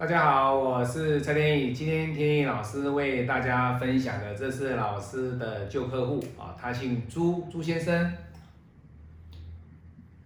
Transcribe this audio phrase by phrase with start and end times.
[0.00, 1.74] 大家好，我是蔡天意。
[1.74, 8.10] 今天天意老师为大家分享的，这是老师的旧客户啊，他姓朱，朱先生，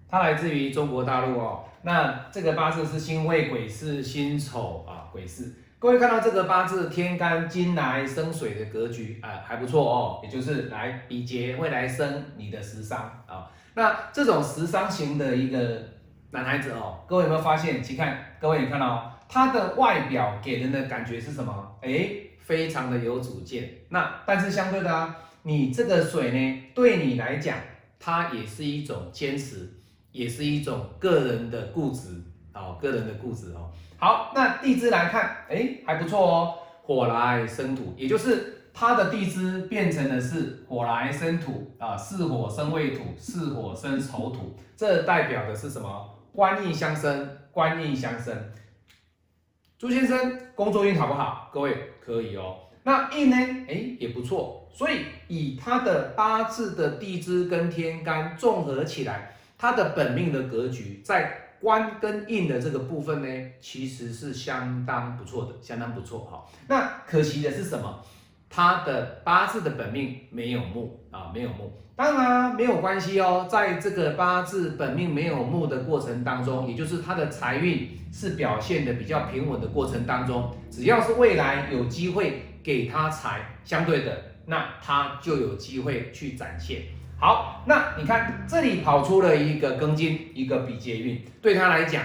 [0.09, 1.65] 他来自于中国大陆哦。
[1.83, 5.53] 那这个八字是辛未癸巳辛丑啊，癸巳。
[5.81, 13.51] 各位看到这个八字天干金来生水的格局啊，还不错哦，也就是来比劫会来生你的食伤啊。
[13.75, 15.83] 那这种食伤型的一个
[16.31, 17.83] 男孩子哦，各位有没有发现？
[17.83, 21.77] 请看，各位你看到他的外表给人的感觉是什么？
[21.83, 22.11] 哎，
[22.41, 23.69] 非常的有主见。
[23.89, 27.57] 那但是相对的啊，你这个水呢，对你来讲，
[27.99, 29.73] 它也是一种坚持，
[30.13, 33.71] 也是一种个人的固执哦，个人的固执哦。
[33.97, 36.55] 好，那地支来看，哎，还不错哦。
[36.83, 46.11] 火来生土，也就是它的地支变成的是火来生土啊，巳火生未土，巳火生丑土，这代表的是什么？
[46.35, 48.37] 官印相生，官印相生。
[49.79, 51.51] 朱先生工作运好不好？
[51.53, 52.57] 各位可以哦。
[52.83, 53.37] 那印呢？
[53.69, 54.69] 哎，也不错。
[54.73, 61.41] 所以以他的八字的地支跟天干综合起来，他的本命的格局在。
[61.61, 66.45] 官跟印的这个部分呢，其实是相当不错的，相当不错哈。
[66.69, 68.03] 那可惜的是什么？
[68.51, 71.73] 他的八字的本命没有木啊，没有木。
[71.95, 86.83] 当然没有关系哦，在这个八字本命没有木的过程当中，也就是他的财运是表现的比较平稳的过程当中，只要是未来有机会给他财，相对的，那他就有机会去展现。
[87.17, 92.03] 好，那你看这里跑出了一个庚金，一个比劫运，对他来讲，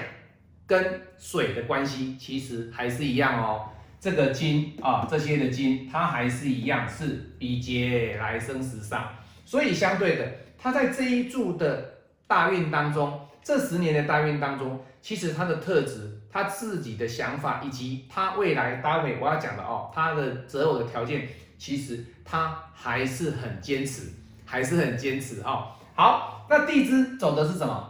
[0.67, 3.65] 跟水的关系其实还是一样哦。
[3.99, 9.09] 这个金啊，这些的金，它还是一样是比劫来生时上，
[9.45, 11.93] 所以相对的，他在这一柱的
[12.27, 24.13] 大运当中，这十年的大运当中，其实他的特质，他自己的想法，以及他未来待会我要讲的哦，他的择偶的条件，其实他还是很坚持。
[24.51, 25.73] 还是很坚持哦。
[25.93, 27.87] 好，那地支走的是什么？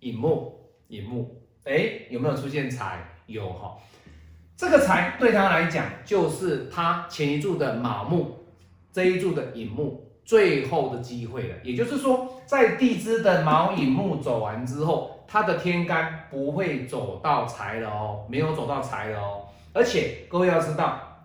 [0.00, 0.52] 寅木，
[0.88, 1.40] 寅木。
[1.62, 2.98] 哎，有没有出现财？
[3.26, 3.78] 有哈。
[4.60, 8.44] 这个财对他来讲，就是他前一柱的卯木，
[8.92, 11.54] 这一柱的寅木最后的机会了。
[11.62, 19.46] 也就是说，在地支的卯寅木走完之后，他的天干不会走到财了哦，没有走到财了哦。
[19.72, 21.24] 而且各位要知道，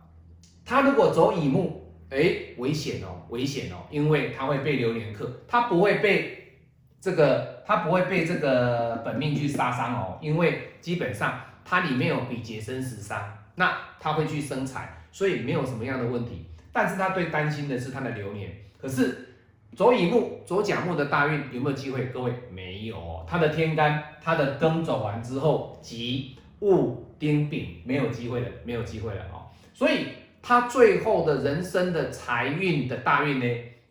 [0.64, 1.82] 他如果走乙木。
[2.12, 6.54] 哎，危险哦，危险哦，因为他会被流年克，他不会被
[7.02, 13.20] 这个，他不会被这个本命去杀伤哦，因为基本上它里面有比劫生食伤，
[13.56, 16.46] 那它会去生财，所以没有什么样的问题。
[16.72, 18.50] 但是他最担心的是他的流年，
[18.82, 19.36] 可是
[19.76, 22.06] 左乙木、左甲木的大运有没有机会？
[22.06, 30.06] 各位没有，他的天干，他的庚走完之后，己戊丁丙没有机会了，没有机会了哦，所以。
[30.48, 33.46] 他最后的人生的财运的大运呢，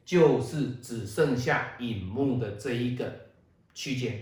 [0.05, 3.13] 就是只剩下乙木的这一个
[3.75, 4.21] 区间，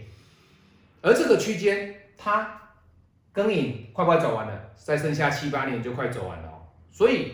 [1.02, 2.61] 而这个区间，它
[3.34, 6.60] 庚寅快快走完了，再剩下七八年就快走完了哦，
[6.90, 7.32] 所以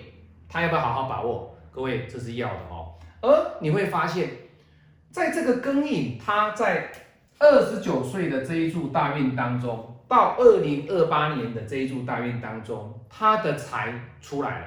[0.49, 1.57] 他要不要好好把握？
[1.71, 2.95] 各位，这是要的哦。
[3.21, 4.31] 而你会发现，
[5.11, 6.91] 在这个庚寅，他在
[7.39, 14.67] 二十九岁的这一柱大运当中，到二零二八年的这一柱大运当中，他的财出来了。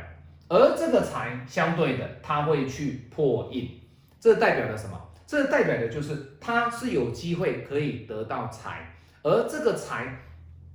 [0.50, 3.70] 而这个财相对的，他会去破印，
[4.20, 5.00] 这代表了什么？
[5.25, 8.94] 这代表的就是他是有机会可以得到财，
[9.24, 10.14] 而这个财，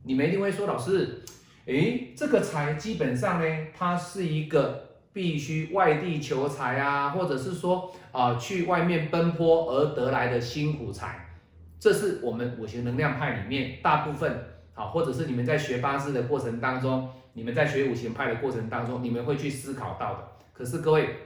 [0.06, 1.20] 你们一定会说，老师，
[1.64, 11.36] 诶，这个财基本上呢，它是一个必须外地求财啊，或者是说啊，去外面奔波而得来的辛苦财，
[11.80, 14.44] 这是我们五行能量派里面大部分。
[14.74, 20.28] 好，或者是你们在学八字的过程当中，你们在学五行派的过程当中，你们会去思考到的。
[20.52, 21.16] 可是各位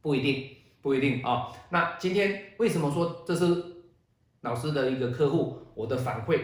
[0.00, 0.48] 不一定，
[0.80, 1.48] 不一定啊。
[1.68, 3.62] 那今天为什么说这是
[4.40, 5.58] 老师的一个客户？
[5.74, 6.40] 我的反馈，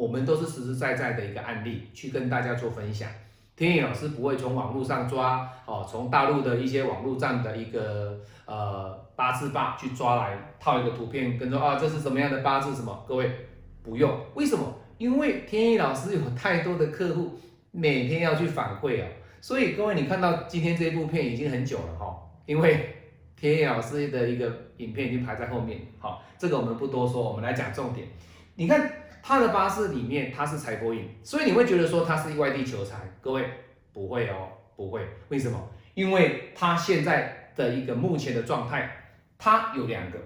[0.00, 3.06] 我们都是实实在在的一个案例去跟大家做分享。
[3.54, 13.04] 天意老师不会从网络上抓哦，从大陆的一些网络上的一个呃八字八去抓来套一个图片，跟说啊这是什么样的八字什么？
[13.06, 13.30] 各位
[13.82, 14.74] 不用，为什么？
[14.96, 17.38] 因为天意老师有太多的客户，
[17.70, 19.04] 每天要去反馈哦，
[19.42, 22.96] 所以各位你看到今天这一部片已经很久了哈，因为
[23.36, 28.08] 天意老师的一个影片已经排在后面，好，这个我们不多说，我们来讲重点。
[28.54, 28.90] 你看
[29.30, 33.48] 他的八字里面他是财帛印，所以你会觉得说他是外地求财，各位
[33.92, 35.70] 不会哦，不会，为什么？
[35.94, 38.90] 因为他现在的一个目前的状态，
[39.38, 40.18] 他有两个。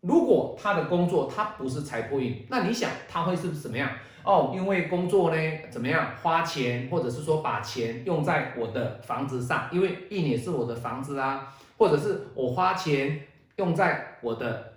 [0.00, 3.88] 如果他的工作他不是财帛印，那你想他会是怎么样？
[4.24, 5.36] 哦，因为工作呢
[5.70, 13.28] 怎么样花钱，或者是说把钱用在我的房子上，因为印也是我的房子啊，或者是我花钱
[13.58, 14.72] 用在我的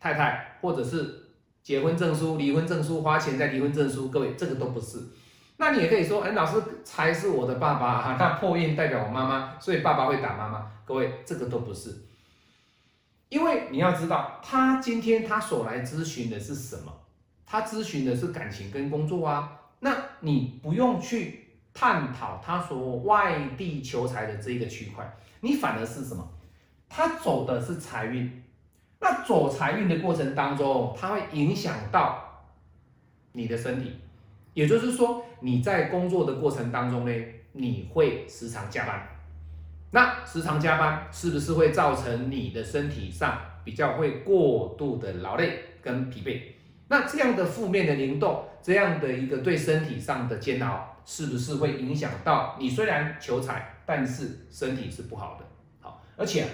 [0.00, 1.21] 太太，或者是
[1.62, 4.98] 结婚证书、离婚证书，花钱在离婚证书，各位这个都不是。
[5.58, 10.70] 那你也可以说，哎，老师才是我的爸爸哈， 那破印代表我妈妈，所以爸爸会打妈妈。
[10.84, 11.94] 各位这个都不是，
[13.28, 16.92] 因为你要知道，他今天他所来咨询的是什么？
[17.46, 19.60] 他咨询的是感情跟工作啊。
[19.78, 26.28] 那你不用去探讨他所外地求财的这个区块，你反而是什么？
[26.88, 28.42] 他走的是财运。
[29.02, 32.46] 那走财运的过程当中，它会影响到
[33.32, 33.98] 你的身体。
[34.54, 37.12] 也就是说，你在工作的过程当中呢，
[37.52, 39.08] 你会时常加班。
[39.90, 46.40] 那时常加班是不是会造成你的身体上比较会过度的劳累跟疲惫？
[46.88, 52.70] 那这样的负面的灵动，这样的一个对身体上的煎熬，是不是会影响到你？
[52.70, 55.44] 虽然求财，但是身体是不好的。
[55.80, 56.46] 好，而且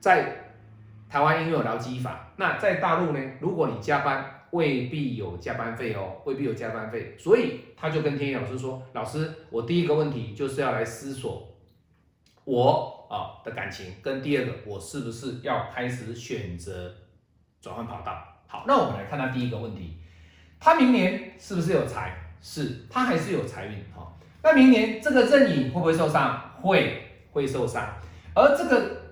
[0.00, 0.45] 在
[1.08, 4.32] 台湾因为有劳基法，那在大陆呢，如果你加班。
[4.50, 11.52] 未必有加班费哦，未必有加班费，所以他就跟天意老师说：“老师，我第一个问题就是要来思索
[12.44, 16.94] 我啊的感情，跟第二个我是不是要开始选择
[17.60, 19.98] 转换跑道？”好，那我们来看他第一个问题，
[20.60, 22.16] 他明年是不是有财？
[22.40, 24.16] 是，他还是有财运哈。
[24.42, 26.40] 那明年这个任影会不会受伤？
[26.62, 27.02] 会，
[27.32, 27.84] 会受伤。
[28.32, 29.02] 而这个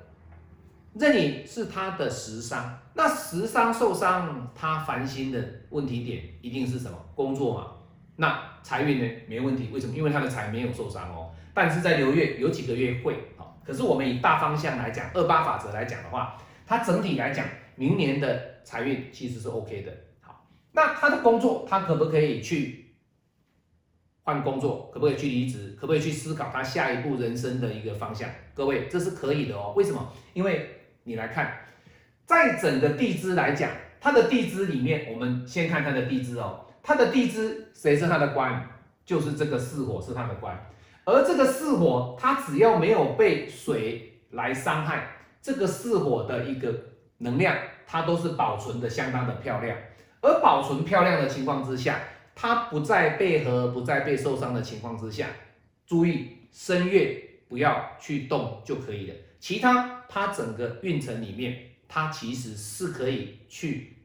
[0.95, 2.79] 任影是他的食伤。
[2.95, 6.97] 那食伤受伤，他烦心的问题点一定是什么？
[7.15, 7.73] 工作嘛。
[8.17, 9.11] 那财运呢？
[9.27, 9.69] 没问题。
[9.73, 9.97] 为什么？
[9.97, 11.31] 因为他的财没有受伤哦。
[11.53, 13.61] 但是在流月有几个月会好。
[13.65, 16.37] 可是我们以大方向来讲，二八法则来讲的话，
[16.67, 17.45] 他整体来讲，
[17.77, 19.93] 明年的财运其实是 OK 的。
[20.21, 22.95] 好，那他的工作，他可不可以去
[24.23, 24.91] 换工作？
[24.93, 25.77] 可不可以去离职？
[25.81, 28.29] 可不可以去思考他下一步人生的一个方向？
[28.55, 29.73] 各位，这是可以的哦。
[29.77, 30.13] 为什么？
[30.35, 30.71] 因为
[31.05, 31.61] 你来看。
[32.27, 33.71] 在整个地支来讲，
[34.01, 36.67] 它的地支里面，我们先看它的地支哦。
[36.83, 38.69] 它的地支谁是它的官？
[39.05, 40.59] 就是这个巳火是它的官。
[41.05, 45.07] 而这个巳火，它只要没有被水来伤害，
[45.43, 46.75] 这个巳火的一个
[47.19, 47.55] 能量，
[47.87, 49.77] 它都是保存的相当的漂亮。
[50.23, 52.01] 而保存漂亮的情况之下，
[52.35, 55.27] 它不再被合，不再被受伤的情况之下，
[55.87, 59.15] 注意申月不要去动就可以了。
[59.39, 61.59] 其他它整个运程里面。
[61.87, 63.99] 它其实是可以去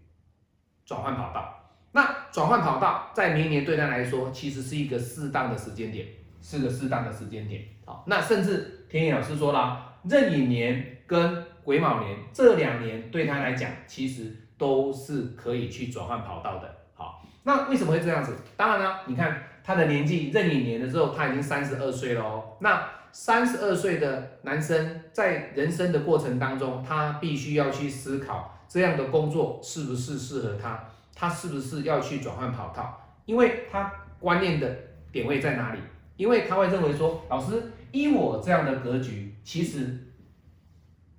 [0.86, 6.06] 转换跑道，那转换跑道在明年对他来说，其实是一个适当的时间点，
[6.40, 7.64] 是个适当的时间点。
[7.86, 16.76] 好，那甚至天野老师说了，壬寅年跟癸卯年这两年对他来讲，其实都是可以去转换跑道的。
[16.94, 18.36] 好，那为什么会这样子？
[18.56, 22.58] 当然了，你看他的年纪，壬寅年的时候他已经三十二岁了哦。
[22.60, 34.76] 那三十二岁的男生在人生的过程当中，他必须要去思考这样的工作是不是适合他，他是不是要去转换跑道，因为他观念的
[35.12, 35.80] 点位在哪里？
[36.18, 39.98] 因为他会认为说，老师依我这样的格局，其实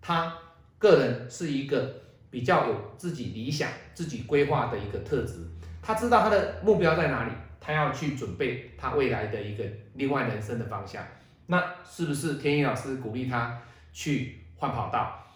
[0.01, 0.33] 他
[0.79, 1.93] 个人是一个
[2.31, 5.37] 比较有自己理想、自己规划的一个特质，
[5.83, 11.03] 他知道他的目标在哪里，他要去准备他未来的一个另外人生的方向。
[11.51, 13.61] 那是不是天一老师鼓励他
[13.93, 15.27] 去换跑道？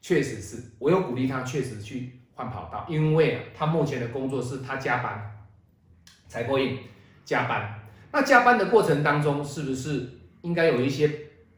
[0.00, 5.44] 确实是我有鼓励他，确实去换跑道，因为啊，他目前的工作是他加班，
[6.26, 6.78] 采购印
[7.22, 7.78] 加班。
[8.10, 10.08] 那加班的过程当中，是不是
[10.40, 11.10] 应该有一些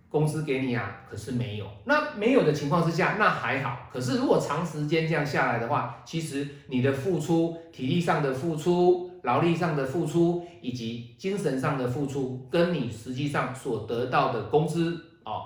[0.09, 1.03] 工资给你啊？
[1.09, 1.71] 可是没有。
[1.85, 3.89] 那没有的情况之下，那还好。
[3.93, 9.09] 可是如果长时间这样下来的话，其实你的付出，体力上的付出。
[9.23, 15.45] 劳力上的付出以及精神上的付出，跟你实际上所得到的工资啊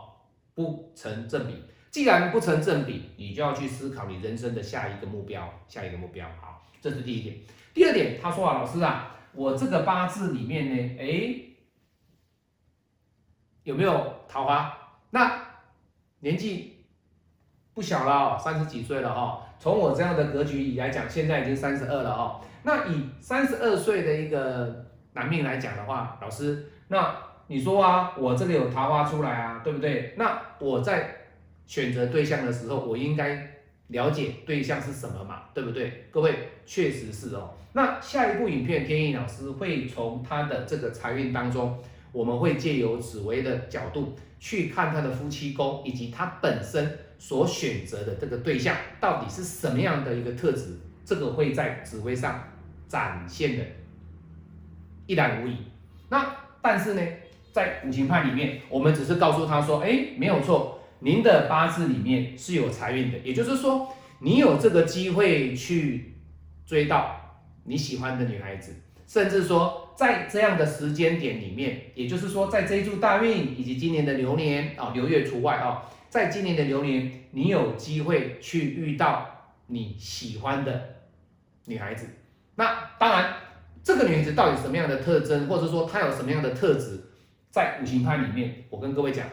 [0.54, 1.54] 不成正比。
[1.90, 5.48] 既然不成正比，你就要去思考你人生的下一个目标。
[5.68, 7.36] 下一个目标，好，这是第一点。
[7.72, 11.40] 第二点，他说啊，老师啊，我这个八字里面呢，哎，
[13.62, 14.76] 有没有桃花？
[15.10, 15.40] 那
[16.18, 16.83] 年纪
[17.74, 19.40] 不小了，三十几岁了哈。
[19.58, 22.40] 从我这样的格局来讲，现在已经三十二了哦。
[22.62, 27.14] 那以三十二岁的一个男命来讲的话，老师，那
[27.48, 30.14] 你说啊，我这个有桃花出来啊，对不对？
[30.16, 31.16] 那我在
[31.66, 33.50] 选择对象的时候，我应该
[33.88, 36.06] 了解对象是什么嘛，对不对？
[36.10, 37.50] 各位，确实是哦。
[37.72, 41.76] 那下一部影片，天意老师会从他的这个财运当中，
[42.12, 50.76] 我们会借由紫薇的角度去看他的夫妻宫，以及他本身所选择的这个对象到底是什么样的一个特质，
[51.06, 52.50] 这个会在紫薇上。
[52.86, 53.64] 展现的
[55.06, 55.56] 一览无遗。
[56.10, 57.02] 那但是呢，
[57.50, 66.14] 在五行派里面，我们只是告诉他说，哎，没有错，您的八字里面是有财运的，也就是说，你有这个机会去
[66.66, 68.74] 追到你喜欢的女孩子，
[69.08, 80.96] 甚至说在这样的时间点里面，也就是说，在这一柱大运以及今年的流年啊，流月除外啊，在今年的流年，你有机会去遇到你喜欢的
[81.66, 82.06] 女孩子。
[82.56, 83.34] 那当然，
[83.82, 87.00] 这个女孩子到底什么样的特征，或者说她有什么样的特质，
[87.50, 89.26] 在五行派里面，我跟各位讲，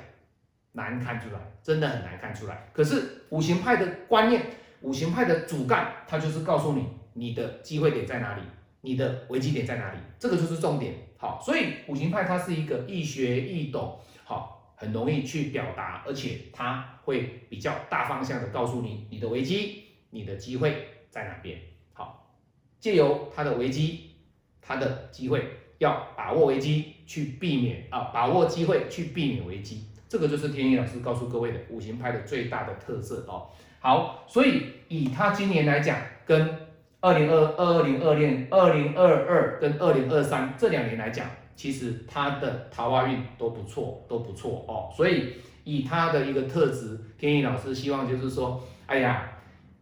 [0.74, 2.70] 难看出来，真的很难看出来。
[2.74, 4.44] 可是五行派的观念，
[4.82, 8.42] 五行派的主干，它就是告诉你你的机会点在哪里，
[8.82, 10.94] 你的危机点在哪里，这个就是重点。
[11.18, 21.60] 好，所以五行派它是一个易学易懂，好，很容易去表达，而且它会比较大方向的告诉你你的危机，你的机会在哪边。
[21.94, 22.36] 好
[22.80, 24.16] 借由它的危机，
[24.60, 25.46] 它的机会，
[25.78, 33.50] 要把握危机去避免啊，把握机会去避免危机，这个就是天意老师告诉各位的五行派的最大的特色哦。
[33.80, 36.71] 好，所以以他今年来讲，跟
[37.02, 44.90] 二零二二、二零二零、二零二二跟二零二三这两年来讲，其实他的桃花运都不错，都不错哦。
[44.96, 49.28] 所以以他的一个特质，天意老师希望就是说，哎呀。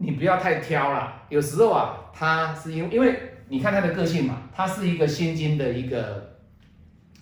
[0.01, 6.37] 你不要太挑了，有时候啊，他是因为因为你看他的个性嘛，他是一个心经的一个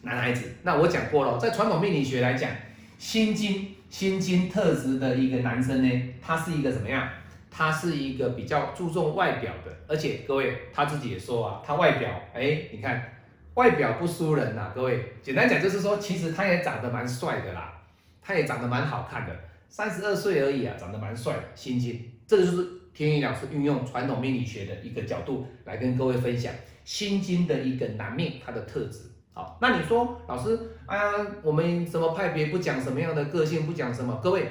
[0.03, 0.47] 男孩子。
[0.61, 2.51] 那我讲过了，在传统命理学来讲，
[2.99, 7.09] 心经心经特质的一个男生呢，他是一个怎么样？
[7.49, 13.13] 他是一个比较注重外表的，而且各位他自己也说啊，他外表，哎，你看
[13.55, 17.73] 外表不输人呐，各位，简单讲就是说，其实他也长得蛮帅的啦，
[18.21, 19.35] 他也长得蛮好看的，
[19.67, 22.11] 三十二岁而已啊，长得蛮帅的，心经。
[22.27, 29.03] 这就是天意老师运用传统命理学的一个角度来跟各位分享心经的一个男命它的特质。
[29.33, 30.97] 好，那你说老师啊，
[31.41, 34.19] 我们什么派别不讲什么样的个性，不讲什么？
[34.21, 34.47] 各位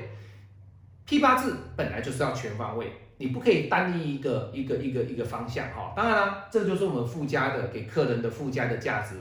[1.07, 5.95] 批八字本来就是要全方位，你不可以单一一个一个一个一个方向哈。
[5.97, 9.17] 当然啦，这就是我们附加的给客人的附加的价值。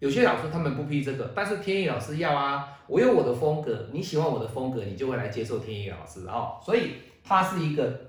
[0.00, 6.60] 有些老师他们不批这个，但是天意老师要啊，我有我的风格，你喜欢我的风格，你就会来接受天意老师哦。
[6.62, 6.92] 所以。
[7.24, 8.00] 他是一个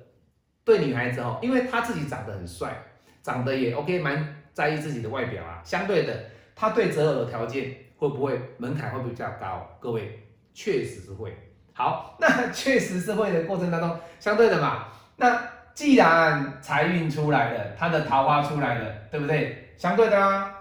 [0.66, 2.84] 对女孩子哦，因为他自己长得很帅，
[3.22, 5.62] 长得也 OK，蛮在意自己的外表啊。
[5.64, 9.70] 相对的，他对择偶的条件会不会门槛会不会比较高？
[9.80, 10.20] 各位
[10.52, 11.32] 确实是会。
[11.74, 14.86] 好，那确实是会的过程当中，相对的嘛。
[15.18, 15.42] 那
[15.74, 19.74] 既然财运出来了，他的桃花出来了，对不对？
[19.78, 20.54] 相对的啊，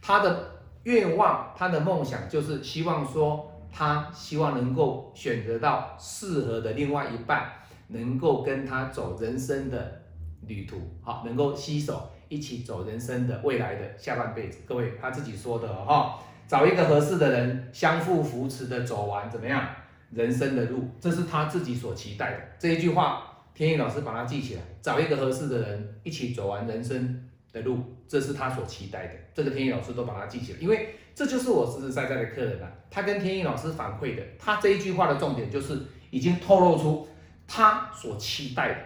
[0.00, 0.50] 他的
[0.84, 7.52] 愿望，他的梦想就是希望说，他希望能够选择到适合的另外一半。
[7.92, 10.02] 能够跟他走人生的
[10.46, 14.60] 旅途，好，能够携手一起走人生的未来的下半辈子。
[14.64, 19.66] 各位他自己说的哈，找一个合适的人，相互扶持的走完怎么样
[20.10, 22.38] 人生的路，这是他自己所期待的。
[22.58, 29.14] 这一句话，天意老师把它记起来，找一个合适的人，一起走完人生的路，这是他所期待的。
[29.34, 32.68] 这个天意老师都把它记起来，因为这就是我实实在在的客人啊。
[32.90, 35.78] 他跟天意老师反馈的，他这一句话的重点就是
[36.10, 37.06] 已经透露出。
[37.52, 38.76] 他所期待的，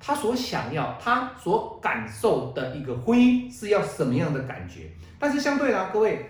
[0.00, 4.90] 他所想要，他所感受的一个婚姻是要什么样的感觉？
[5.16, 6.26] 但是相对呢，各位，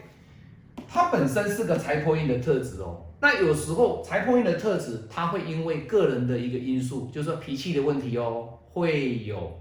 [0.87, 3.07] 他本身是个财破印的特质哦。
[3.21, 9.61] 那有时候财破印的特质，他会因为个人的一个因素，就是说脾气的问题哦，会有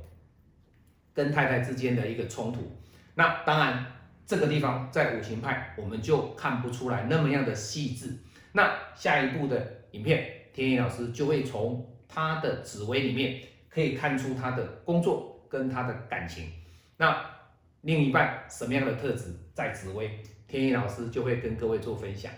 [1.13, 2.75] 跟太太之间的一个冲突。
[3.15, 3.85] 那当然，
[4.25, 8.17] 这个地方在五行派我们就看不出来那么样的细致。
[8.53, 11.85] 那下一步的影片，天意老师就会从。
[12.11, 13.39] 他的紫薇里面
[13.69, 16.51] 可以看出他的工作跟他的感情，
[16.97, 17.23] 那
[17.81, 22.31] 另一半什么样的特质在紫薇，天意老师就会跟各位做分享。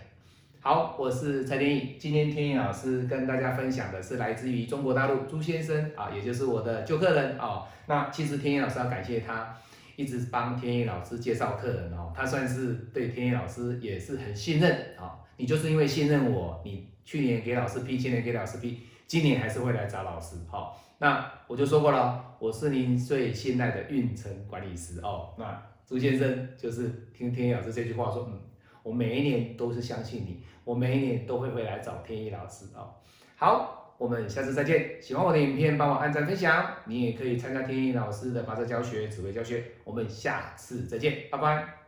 [0.64, 7.66] 好，我是蔡天意，今天天意老师跟大家分享的是来自于中国大陆朱先生啊，也就是我的旧客人哦。
[7.88, 9.58] 那其实天意老师要感谢他，
[9.96, 15.18] 一直帮天意老师介绍客人哦，他算是对天意老师也是很信任啊。
[15.36, 18.78] 你就是因为信任我，你去年给老师批，今年给老师批。
[19.08, 25.34] 今年还是会来找老师，好，那我就说过了，我是您最信赖的运程管理师哦。
[25.36, 28.40] 那朱先生就是听天意老师这句话说，嗯，
[28.82, 32.94] 我每一年都是相信你，我每一年都会回来找天意老师哦。
[33.36, 35.00] 好，我们下次再见。
[35.00, 36.66] 喜欢我的影片，帮我按赞分享。
[36.86, 39.64] 你也可以参加天意老师的八字教学、紫微教学。
[39.84, 41.81] 我们下次再见，拜拜。